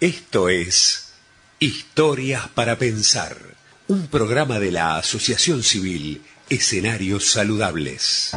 Esto 0.00 0.48
es 0.48 1.14
Historias 1.58 2.48
para 2.48 2.76
Pensar, 2.76 3.36
un 3.86 4.06
programa 4.06 4.58
de 4.58 4.72
la 4.72 4.96
Asociación 4.96 5.62
Civil 5.62 6.22
Escenarios 6.48 7.30
Saludables. 7.30 8.32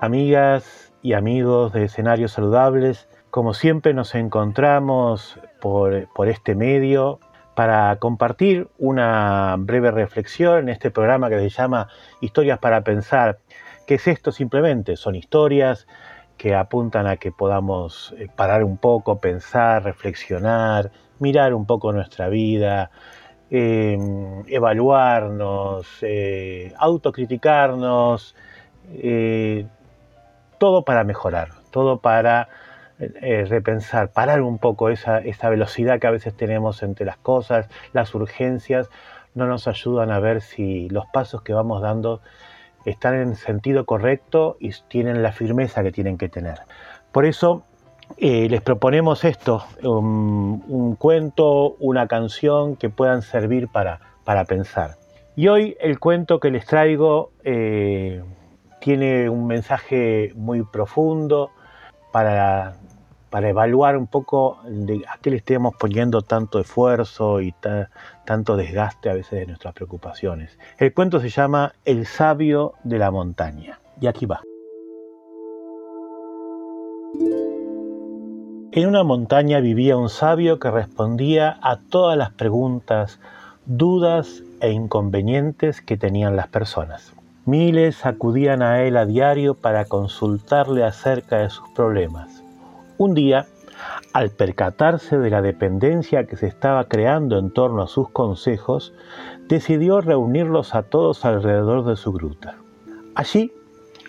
Amigas 0.00 0.92
y 1.02 1.14
amigos 1.14 1.72
de 1.72 1.86
Escenarios 1.86 2.30
Saludables, 2.30 3.08
como 3.30 3.54
siempre 3.54 3.92
nos 3.92 4.14
encontramos 4.14 5.36
por, 5.60 6.06
por 6.14 6.28
este 6.28 6.54
medio 6.54 7.18
para 7.58 7.96
compartir 7.96 8.68
una 8.78 9.56
breve 9.58 9.90
reflexión 9.90 10.60
en 10.60 10.68
este 10.68 10.92
programa 10.92 11.28
que 11.28 11.40
se 11.40 11.48
llama 11.48 11.88
Historias 12.20 12.60
para 12.60 12.84
Pensar. 12.84 13.40
¿Qué 13.84 13.94
es 13.94 14.06
esto 14.06 14.30
simplemente? 14.30 14.94
Son 14.94 15.16
historias 15.16 15.88
que 16.36 16.54
apuntan 16.54 17.08
a 17.08 17.16
que 17.16 17.32
podamos 17.32 18.14
eh, 18.16 18.28
parar 18.32 18.62
un 18.62 18.76
poco, 18.76 19.18
pensar, 19.18 19.82
reflexionar, 19.82 20.92
mirar 21.18 21.52
un 21.52 21.66
poco 21.66 21.92
nuestra 21.92 22.28
vida, 22.28 22.92
em, 23.50 24.44
evaluarnos, 24.46 25.88
eh, 26.02 26.72
autocriticarnos, 26.78 28.36
eh, 28.92 29.66
todo 30.58 30.84
para 30.84 31.02
mejorar, 31.02 31.48
todo 31.72 31.98
para 31.98 32.50
eh, 32.98 33.44
repensar, 33.48 34.10
parar 34.10 34.42
un 34.42 34.58
poco 34.58 34.88
esa, 34.88 35.20
velocidad 35.48 36.00
que 36.00 36.06
a 36.08 36.10
veces 36.10 36.34
tenemos 36.34 36.82
entre 36.82 37.06
las 37.06 37.16
cosas, 37.18 37.68
las 37.92 38.14
urgencias, 38.14 38.90
no 39.34 39.46
nos 39.46 39.68
ayudan 39.68 40.10
a 40.10 40.18
ver 40.18 40.40
si 40.40 40.88
los 40.88 41.06
pasos 41.06 41.42
que 41.42 41.52
vamos 41.52 41.80
dando 41.80 42.20
están 42.84 43.14
en 43.14 43.36
sentido 43.36 43.86
correcto 43.86 44.56
y 44.58 44.72
tienen 44.88 45.22
la 45.22 45.32
firmeza 45.32 45.82
que 45.82 45.92
tienen 45.92 46.18
que 46.18 46.28
tener. 46.28 46.58
Por 47.12 47.24
eso 47.24 47.62
eh, 48.16 48.48
les 48.48 48.62
proponemos 48.62 49.24
esto, 49.24 49.64
un, 49.82 50.96
cuento, 50.98 51.76
una 51.78 52.08
canción 52.08 52.74
que 52.74 52.88
puedan 52.88 53.22
servir 53.22 53.68
para, 53.68 54.00
para 54.24 54.44
pensar. 54.44 54.96
Y 55.36 55.46
hoy 55.46 55.76
el 55.80 56.00
cuento 56.00 56.40
que 56.40 56.50
les 56.50 56.66
traigo 56.66 57.30
eh, 57.44 58.24
tiene 58.80 59.28
un 59.28 59.46
mensaje 59.46 60.32
muy 60.34 60.64
profundo 60.64 61.50
para 62.10 62.74
para 63.30 63.48
evaluar 63.50 63.96
un 63.96 64.06
poco 64.06 64.58
de 64.64 65.02
a 65.08 65.18
qué 65.18 65.30
le 65.30 65.36
estemos 65.36 65.74
poniendo 65.76 66.22
tanto 66.22 66.58
esfuerzo 66.58 67.40
y 67.40 67.54
tanto 68.24 68.56
desgaste 68.56 69.10
a 69.10 69.14
veces 69.14 69.40
de 69.40 69.46
nuestras 69.46 69.74
preocupaciones. 69.74 70.58
El 70.78 70.94
cuento 70.94 71.20
se 71.20 71.28
llama 71.28 71.72
El 71.84 72.06
sabio 72.06 72.74
de 72.84 72.98
la 72.98 73.10
montaña. 73.10 73.80
Y 74.00 74.06
aquí 74.06 74.26
va. 74.26 74.40
En 78.70 78.86
una 78.86 79.02
montaña 79.02 79.60
vivía 79.60 79.96
un 79.96 80.08
sabio 80.08 80.58
que 80.58 80.70
respondía 80.70 81.58
a 81.62 81.78
todas 81.78 82.16
las 82.16 82.30
preguntas, 82.30 83.18
dudas 83.66 84.42
e 84.60 84.70
inconvenientes 84.70 85.80
que 85.80 85.96
tenían 85.96 86.36
las 86.36 86.48
personas. 86.48 87.12
Miles 87.44 88.04
acudían 88.04 88.62
a 88.62 88.82
él 88.82 88.96
a 88.96 89.06
diario 89.06 89.54
para 89.54 89.86
consultarle 89.86 90.84
acerca 90.84 91.38
de 91.38 91.50
sus 91.50 91.66
problemas 91.70 92.44
un 92.98 93.14
día, 93.14 93.46
al 94.12 94.30
percatarse 94.30 95.18
de 95.18 95.30
la 95.30 95.40
dependencia 95.40 96.26
que 96.26 96.36
se 96.36 96.46
estaba 96.46 96.84
creando 96.84 97.38
en 97.38 97.50
torno 97.50 97.82
a 97.82 97.86
sus 97.86 98.10
consejos, 98.10 98.92
decidió 99.48 100.00
reunirlos 100.00 100.74
a 100.74 100.82
todos 100.82 101.24
alrededor 101.24 101.84
de 101.84 101.96
su 101.96 102.12
gruta. 102.12 102.58
Allí, 103.14 103.52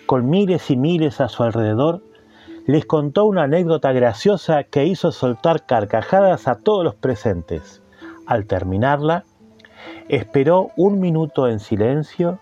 con 0.06 0.28
miles 0.28 0.70
y 0.70 0.76
miles 0.76 1.20
a 1.20 1.28
su 1.28 1.42
alrededor, 1.44 2.02
les 2.66 2.84
contó 2.84 3.24
una 3.24 3.44
anécdota 3.44 3.92
graciosa 3.92 4.64
que 4.64 4.84
hizo 4.84 5.12
soltar 5.12 5.66
carcajadas 5.66 6.46
a 6.48 6.56
todos 6.56 6.84
los 6.84 6.94
presentes. 6.94 7.82
Al 8.26 8.46
terminarla, 8.46 9.24
esperó 10.08 10.70
un 10.76 11.00
minuto 11.00 11.48
en 11.48 11.60
silencio 11.60 12.38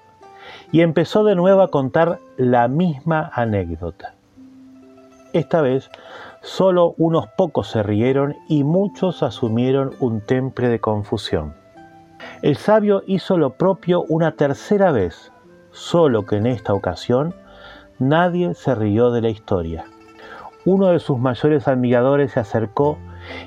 y 0.72 0.80
empezó 0.80 1.24
de 1.24 1.34
nuevo 1.34 1.62
a 1.62 1.70
contar 1.70 2.18
la 2.36 2.68
misma 2.68 3.30
anécdota. 3.34 4.14
Esta 5.32 5.60
vez 5.60 5.90
Solo 6.40 6.94
unos 6.98 7.26
pocos 7.36 7.68
se 7.68 7.82
rieron 7.82 8.36
y 8.48 8.62
muchos 8.62 9.24
asumieron 9.24 9.90
un 9.98 10.20
temple 10.20 10.68
de 10.68 10.78
confusión. 10.78 11.54
El 12.42 12.56
sabio 12.56 13.02
hizo 13.06 13.36
lo 13.36 13.54
propio 13.54 14.04
una 14.08 14.32
tercera 14.32 14.92
vez, 14.92 15.32
solo 15.72 16.26
que 16.26 16.36
en 16.36 16.46
esta 16.46 16.74
ocasión 16.74 17.34
nadie 17.98 18.54
se 18.54 18.74
rió 18.76 19.10
de 19.10 19.20
la 19.20 19.30
historia. 19.30 19.84
Uno 20.64 20.88
de 20.88 21.00
sus 21.00 21.18
mayores 21.18 21.66
admiradores 21.66 22.32
se 22.32 22.40
acercó 22.40 22.98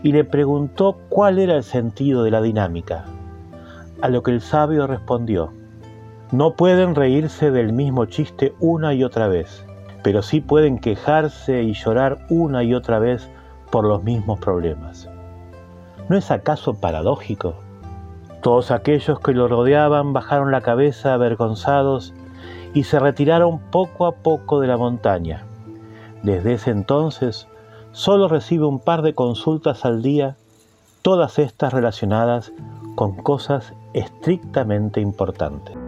y 0.03 0.11
le 0.11 0.25
preguntó 0.25 0.97
cuál 1.07 1.39
era 1.39 1.55
el 1.55 1.63
sentido 1.63 2.23
de 2.23 2.31
la 2.31 2.41
dinámica, 2.41 3.05
a 4.01 4.09
lo 4.09 4.21
que 4.21 4.31
el 4.31 4.41
sabio 4.41 4.85
respondió, 4.85 5.53
no 6.31 6.55
pueden 6.55 6.95
reírse 6.95 7.51
del 7.51 7.71
mismo 7.71 8.05
chiste 8.05 8.53
una 8.59 8.93
y 8.93 9.03
otra 9.03 9.27
vez 9.27 9.65
pero 10.03 10.21
sí 10.21 10.41
pueden 10.41 10.79
quejarse 10.79 11.63
y 11.63 11.73
llorar 11.73 12.19
una 12.29 12.63
y 12.63 12.73
otra 12.73 12.99
vez 12.99 13.29
por 13.71 13.85
los 13.85 14.03
mismos 14.03 14.39
problemas. 14.39 15.09
¿No 16.09 16.17
es 16.17 16.31
acaso 16.31 16.73
paradójico? 16.73 17.55
Todos 18.41 18.71
aquellos 18.71 19.19
que 19.19 19.33
lo 19.33 19.47
rodeaban 19.47 20.13
bajaron 20.13 20.51
la 20.51 20.61
cabeza 20.61 21.13
avergonzados 21.13 22.13
y 22.73 22.83
se 22.83 22.99
retiraron 22.99 23.59
poco 23.59 24.05
a 24.07 24.13
poco 24.13 24.59
de 24.59 24.67
la 24.67 24.77
montaña. 24.77 25.45
Desde 26.23 26.53
ese 26.53 26.71
entonces 26.71 27.47
solo 27.91 28.27
recibe 28.27 28.65
un 28.65 28.79
par 28.79 29.01
de 29.01 29.13
consultas 29.13 29.85
al 29.85 30.01
día, 30.01 30.35
todas 31.01 31.39
estas 31.39 31.73
relacionadas 31.73 32.51
con 32.95 33.15
cosas 33.15 33.73
estrictamente 33.93 35.01
importantes. 35.01 35.80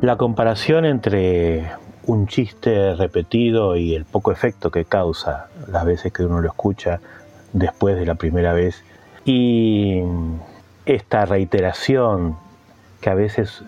La 0.00 0.16
comparación 0.16 0.86
entre 0.86 1.70
un 2.06 2.26
chiste 2.26 2.94
repetido 2.94 3.76
y 3.76 3.94
el 3.94 4.06
poco 4.06 4.32
efecto 4.32 4.70
que 4.70 4.86
causa 4.86 5.48
las 5.68 5.84
veces 5.84 6.10
que 6.10 6.24
uno 6.24 6.40
lo 6.40 6.48
escucha 6.48 7.00
después 7.52 7.96
de 7.96 8.06
la 8.06 8.14
primera 8.14 8.54
vez 8.54 8.82
y 9.26 10.00
esta 10.86 11.26
reiteración 11.26 12.38
que 13.02 13.10
a 13.10 13.14
veces 13.14 13.62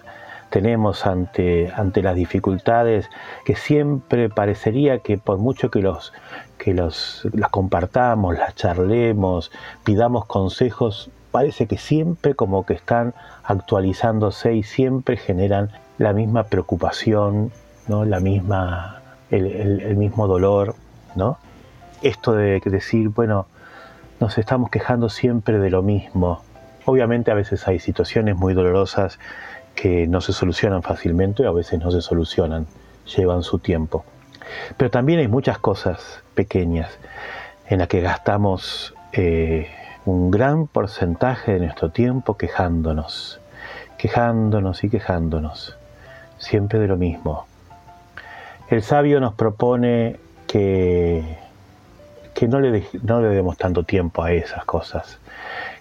tenemos 0.48 1.04
ante, 1.04 1.70
ante 1.76 2.00
las 2.00 2.16
dificultades 2.16 3.10
que 3.44 3.54
siempre 3.54 4.30
parecería 4.30 5.00
que 5.00 5.18
por 5.18 5.36
mucho 5.36 5.70
que 5.70 5.82
los 5.82 6.14
que 6.56 6.72
los 6.72 7.28
las 7.34 7.50
compartamos, 7.50 8.38
las 8.38 8.54
charlemos, 8.54 9.50
pidamos 9.84 10.24
consejos, 10.24 11.10
parece 11.30 11.66
que 11.66 11.76
siempre 11.76 12.34
como 12.34 12.64
que 12.64 12.72
están 12.72 13.12
actualizándose 13.44 14.54
y 14.54 14.62
siempre 14.62 15.18
generan 15.18 15.70
la 16.02 16.12
misma 16.12 16.42
preocupación, 16.44 17.52
¿no? 17.86 18.04
la 18.04 18.18
misma, 18.18 19.02
el, 19.30 19.96
mismo 19.96 20.26
dolor, 20.26 20.74
¿no? 21.14 21.38
Esto 22.02 22.32
de 22.32 22.60
decir, 22.64 23.10
bueno, 23.10 23.46
nos 24.18 24.36
estamos 24.36 24.68
quejando 24.68 25.08
siempre 25.08 25.60
de 25.60 25.70
lo 25.70 25.80
mismo. 25.82 26.42
Obviamente 26.86 27.30
a 27.30 27.34
veces 27.34 27.68
hay 27.68 27.78
situaciones 27.78 28.34
muy 28.34 28.52
dolorosas 28.52 29.20
que 29.76 30.08
no 30.08 30.20
se 30.20 30.32
solucionan 30.32 30.82
fácilmente, 30.82 31.46
a 31.46 31.52
veces 31.52 31.78
no 31.78 31.92
se 31.92 32.00
solucionan, 32.00 32.66
llevan 33.16 33.44
su 33.44 33.60
tiempo. 33.60 34.04
Pero 34.76 34.90
también 34.90 35.20
hay 35.20 35.28
muchas 35.28 35.58
cosas 35.58 36.24
pequeñas 36.34 36.90
en 37.68 37.78
las 37.78 37.86
que 37.86 38.00
gastamos 38.00 38.92
eh, 39.12 39.68
un 40.04 40.32
gran 40.32 40.66
porcentaje 40.66 41.52
de 41.52 41.60
nuestro 41.60 41.90
tiempo 41.90 42.36
quejándonos, 42.36 43.40
quejándonos 43.98 44.82
y 44.82 44.90
quejándonos 44.90 45.78
siempre 46.42 46.78
de 46.78 46.88
lo 46.88 46.96
mismo. 46.96 47.46
El 48.68 48.82
sabio 48.82 49.20
nos 49.20 49.34
propone 49.34 50.16
que, 50.46 51.38
que 52.34 52.48
no, 52.48 52.60
le 52.60 52.84
no 53.02 53.20
le 53.20 53.28
demos 53.28 53.56
tanto 53.56 53.84
tiempo 53.84 54.22
a 54.22 54.32
esas 54.32 54.64
cosas, 54.64 55.18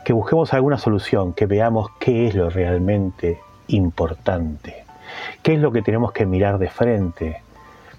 que 0.05 0.13
busquemos 0.13 0.53
alguna 0.53 0.77
solución, 0.77 1.33
que 1.33 1.45
veamos 1.45 1.89
qué 1.99 2.27
es 2.27 2.35
lo 2.35 2.49
realmente 2.49 3.39
importante, 3.67 4.85
qué 5.41 5.55
es 5.55 5.59
lo 5.59 5.71
que 5.71 5.81
tenemos 5.81 6.11
que 6.11 6.25
mirar 6.25 6.57
de 6.59 6.69
frente 6.69 7.41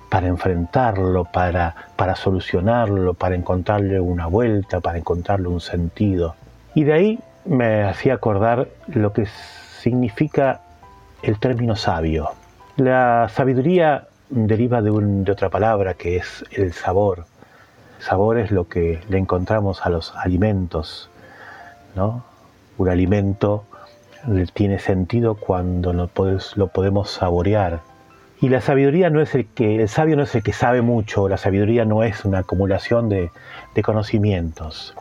para 0.08 0.28
enfrentarlo, 0.28 1.24
para, 1.24 1.74
para 1.96 2.14
solucionarlo, 2.14 3.14
para 3.14 3.34
encontrarle 3.34 3.98
una 3.98 4.26
vuelta, 4.26 4.80
para 4.80 4.98
encontrarle 4.98 5.48
un 5.48 5.60
sentido. 5.60 6.36
Y 6.74 6.84
de 6.84 6.92
ahí 6.92 7.18
me 7.44 7.82
hacía 7.84 8.14
acordar 8.14 8.68
lo 8.88 9.12
que 9.12 9.26
significa 9.80 10.60
el 11.22 11.38
término 11.38 11.76
sabio. 11.76 12.30
La 12.76 13.28
sabiduría 13.28 14.08
deriva 14.30 14.80
de, 14.80 14.90
otra 14.90 15.50
palabra 15.50 15.92
que 15.92 16.16
es 16.16 16.42
el 16.52 16.72
sabor. 16.72 17.26
Sabor 17.98 18.38
es 18.38 18.50
lo 18.50 18.66
que 18.66 18.98
le 19.10 19.18
encontramos 19.18 19.84
a 19.84 19.90
los 19.90 20.14
alimentos, 20.16 21.10
¿no? 21.94 22.24
un 22.78 22.88
alimento 22.88 23.64
tiene 24.54 24.78
sentido 24.78 25.34
cuando 25.34 25.92
lo, 25.92 26.08
podemos 26.08 27.10
saborear. 27.10 27.80
Y 28.40 28.48
la 28.48 28.62
sabiduría 28.62 29.10
no 29.10 29.20
es 29.20 29.34
el 29.34 29.46
que, 29.46 29.82
el 29.82 29.88
sabio 29.88 30.16
no 30.16 30.22
es 30.22 30.34
el 30.34 30.42
que 30.42 30.54
sabe 30.54 30.80
mucho, 30.80 31.28
la 31.28 31.36
sabiduría 31.36 31.84
no 31.84 32.02
es 32.02 32.24
una 32.24 32.38
acumulación 32.38 33.10
de 33.10 33.30
conocimientos. 33.84 34.94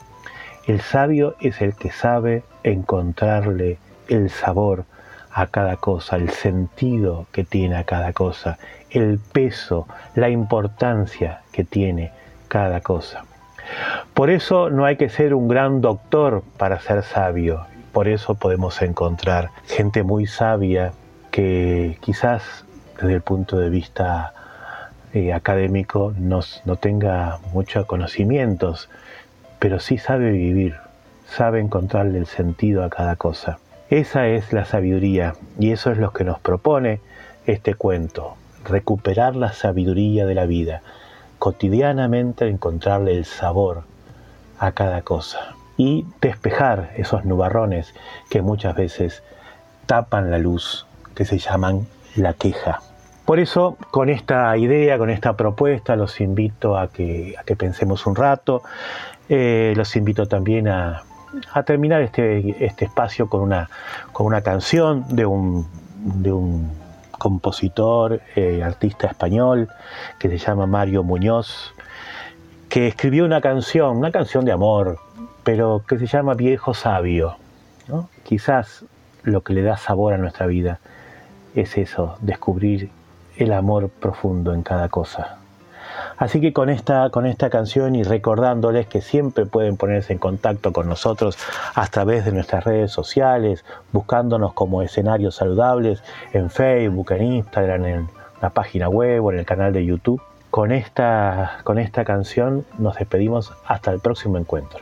El 0.68 0.82
sabio 0.82 1.36
es 1.40 1.62
el 1.62 1.74
que 1.76 1.90
sabe 1.90 2.44
encontrarle 2.64 3.80
el 4.10 4.30
sabor 4.30 4.84
a 5.34 5.48
cada 5.48 5.78
cosa, 5.78 6.16
el 6.16 6.30
sentido 6.30 7.26
que 7.32 7.44
tiene 7.44 7.78
a 7.78 7.84
cada 7.84 8.14
cosa, 8.14 8.58
el 8.90 9.20
peso, 9.20 9.88
la 10.16 10.30
importancia 10.30 11.42
que 11.52 11.64
tiene 11.64 12.12
cada 12.48 12.82
cosa. 12.82 13.24
Por 14.14 14.30
eso 14.30 14.70
no 14.70 14.86
hay 14.86 14.98
que 14.98 15.10
ser 15.10 15.34
un 15.34 15.48
gran 15.48 15.82
doctor 15.82 16.44
para 16.58 16.80
ser 16.80 17.04
sabio. 17.04 17.66
Por 17.94 18.08
eso 18.08 18.36
podemos 18.36 18.82
encontrar 18.82 19.52
gente 19.68 20.04
muy 20.04 20.28
sabia 20.28 20.94
que 21.32 21.98
quizás 22.02 22.66
desde 23.00 23.14
el 23.14 23.22
punto 23.22 23.58
de 23.58 23.70
vista 23.70 24.34
eh, 25.14 25.34
académico 25.34 26.14
no 26.18 26.42
tenga 26.80 27.40
muchos 27.54 27.86
conocimientos, 27.86 28.90
pero 29.60 29.80
sí 29.80 29.98
sabe 29.98 30.32
vivir, 30.32 30.76
sabe 31.26 31.60
encontrarle 31.60 32.18
el 32.18 32.28
sentido 32.28 32.84
a 32.84 32.90
cada 32.90 33.16
cosa. 33.16 33.60
Esa 33.92 34.28
es 34.28 34.54
la 34.54 34.64
sabiduría 34.64 35.34
y 35.60 35.74
eso 35.74 35.92
es 35.92 35.98
lo 35.98 36.14
que 36.14 36.24
nos 36.24 36.40
propone 36.40 37.02
este 37.46 37.74
cuento, 37.74 38.36
recuperar 38.64 39.36
la 39.36 39.52
sabiduría 39.52 40.26
de 40.26 40.34
la 40.34 40.46
vida, 40.46 40.82
cotidianamente 41.40 42.48
encontrarle 42.48 43.18
el 43.18 43.26
sabor 43.26 43.84
a 44.60 44.72
cada 44.72 45.02
cosa 45.02 45.56
y 45.76 46.06
despejar 46.22 46.92
esos 46.96 47.26
nubarrones 47.26 47.94
que 48.30 48.42
muchas 48.42 48.78
veces 48.78 49.24
tapan 49.88 50.32
la 50.32 50.38
luz, 50.38 50.86
que 51.14 51.26
se 51.26 51.38
llaman 51.38 51.86
la 52.16 52.34
queja. 52.34 52.80
Por 53.26 53.42
eso, 53.42 53.76
con 53.92 54.10
esta 54.10 54.56
idea, 54.56 54.98
con 54.98 55.10
esta 55.10 55.36
propuesta, 55.36 55.98
los 55.98 56.22
invito 56.22 56.78
a 56.78 56.88
que, 56.88 57.36
que 57.46 57.58
pensemos 57.58 58.06
un 58.06 58.16
rato, 58.16 58.64
eh, 59.28 59.74
los 59.76 59.98
invito 59.98 60.28
también 60.28 60.70
a, 60.70 61.04
terminar 61.66 62.02
este, 62.02 62.66
este, 62.66 62.86
espacio 62.86 63.30
con 63.30 63.42
una, 63.42 63.70
con 64.12 64.26
una 64.26 64.42
canción 64.42 65.06
de 65.10 65.26
un, 65.26 65.68
de 65.98 66.32
un 66.32 66.72
compositor, 67.18 68.22
eh, 68.36 68.64
artista 68.64 69.08
español, 69.08 69.70
que 70.20 70.30
se 70.30 70.38
llama 70.38 70.66
Mario 70.66 71.04
Muñoz, 71.04 71.74
que 72.70 72.88
escribió 72.88 73.26
una 73.26 73.42
canción, 73.42 73.98
una 73.98 74.12
canción 74.12 74.46
de 74.46 74.52
amor, 74.52 74.98
pero 75.44 75.84
que 75.88 76.00
se 76.00 76.08
llama 76.08 76.34
Viejo 76.34 76.74
Sabio. 76.74 77.36
Quizás 78.24 78.86
lo 79.24 79.42
que 79.42 79.54
le 79.54 79.62
da 79.62 79.78
sabor 79.78 80.14
a 80.14 80.18
nuestra 80.18 80.48
vida 80.48 80.80
es 81.54 81.78
eso, 81.78 82.18
descubrir 82.22 82.90
el 83.38 83.54
amor 83.54 83.90
profundo 83.90 84.54
en 84.54 84.64
cada 84.64 84.90
cosa. 84.90 85.41
Así 86.22 86.40
que 86.40 86.54
con 86.54 86.70
esta, 86.70 87.10
con 87.10 87.26
esta 87.26 87.50
canción 87.50 87.96
y 87.96 88.04
recordándoles 88.04 88.86
que 88.86 89.02
siempre 89.02 89.48
pueden 89.48 89.76
ponerse 89.76 90.14
en 90.14 90.20
contacto 90.20 90.72
con 90.72 90.88
nosotros 90.88 91.36
a 91.74 91.88
través 91.88 92.26
de 92.26 92.32
nuestras 92.32 92.64
redes 92.64 92.92
sociales, 92.92 93.66
buscándonos 93.92 94.54
como 94.54 94.84
escenarios 94.84 95.34
saludables 95.34 96.04
en 96.32 96.52
Facebook, 96.52 97.12
en 97.14 97.24
Instagram, 97.24 97.86
en 97.86 98.08
la 98.40 98.52
página 98.52 98.88
web 98.88 99.26
o 99.26 99.32
en 99.32 99.40
el 99.40 99.46
canal 99.48 99.74
de 99.74 99.84
YouTube. 99.84 100.22
Con 100.52 100.72
esta, 100.72 101.62
con 101.64 101.80
esta 101.80 102.06
canción 102.06 102.68
nos 102.78 102.98
despedimos 102.98 103.52
hasta 103.66 103.90
el 103.92 104.00
próximo 104.00 104.38
encuentro. 104.38 104.78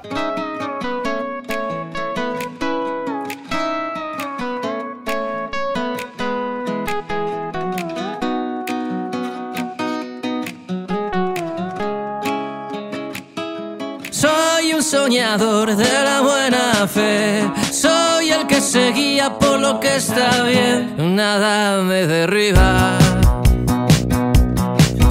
De 15.37 16.03
la 16.03 16.21
buena 16.21 16.87
fe. 16.87 17.47
Soy 17.71 18.31
el 18.31 18.47
que 18.47 18.59
se 18.59 18.91
guía 18.91 19.37
por 19.37 19.59
lo 19.59 19.79
que 19.79 19.97
está 19.97 20.41
bien. 20.41 21.15
Nada 21.15 21.83
me 21.83 22.07
derriba. 22.07 22.97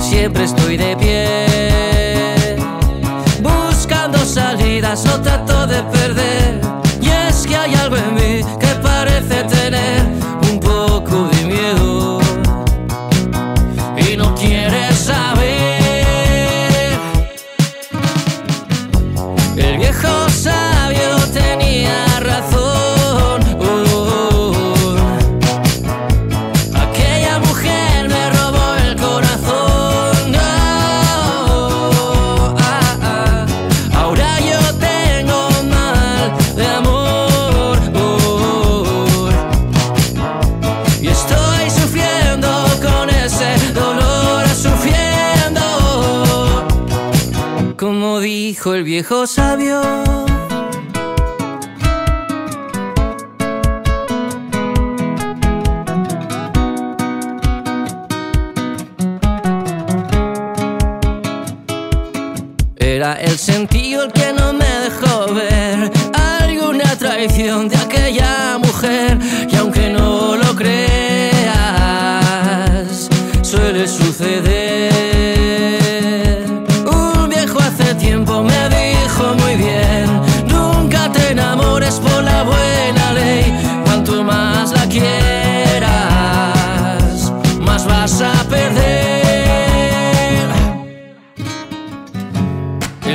Siempre 0.01 0.43
estoy 0.45 0.77
de 0.77 0.97
pie. 0.97 2.57
Buscando 3.41 4.19
salidas, 4.25 5.05
no 5.05 5.21
trato 5.21 5.69
de 5.69 5.83
perder. 5.85 6.61
Y 7.01 7.11
es 7.11 7.47
que 7.47 7.57
hay 7.57 7.75
algo 7.77 7.97
en 7.97 8.15
mí 8.15 8.41
que 8.59 8.75
parece 8.83 9.45
tener 9.45 10.03
viejo 48.89 49.27
sabio. 49.27 49.83
Era 62.79 63.13
el 63.21 63.39
sentido 63.39 64.05
el 64.05 64.13
que 64.13 64.33
no 64.33 64.55
me 64.55 64.65
dejó 64.65 65.35
ver 65.35 65.93
alguna 66.15 66.97
traición 66.97 67.69
de 67.69 67.77
aquella 67.77 68.57
mujer 68.57 69.19
y 69.51 69.57
aunque 69.57 69.91
no 69.91 70.35
lo 70.35 70.57
creas, 70.57 70.88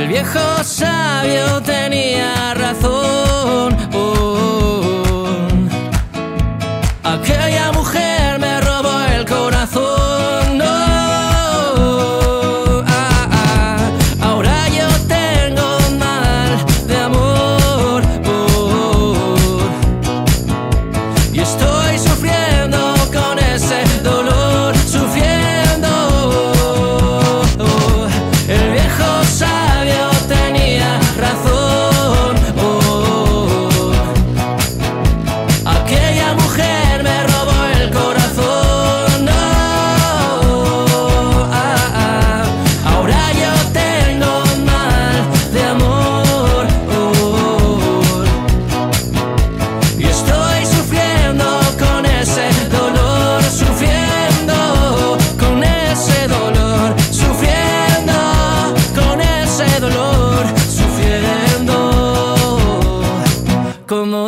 El 0.04 0.10
viejo 0.10 0.62
sabio 0.62 1.62
tenía 1.62 2.33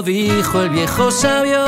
dijo 0.02 0.62
el 0.62 0.70
viejo 0.70 1.10
sabio. 1.10 1.64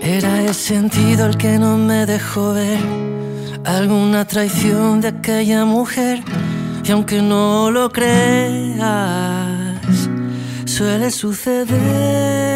Era 0.00 0.42
el 0.42 0.54
sentido 0.54 1.26
el 1.26 1.36
que 1.36 1.58
no 1.58 1.76
me 1.76 2.06
dejó 2.06 2.52
ver 2.54 2.78
alguna 3.64 4.24
traición 4.26 5.00
de 5.00 5.08
aquella 5.08 5.64
mujer. 5.64 6.22
Y 6.84 6.92
aunque 6.92 7.20
no 7.20 7.70
lo 7.70 7.90
creas, 7.90 8.78
suele 10.66 11.10
suceder. 11.10 12.53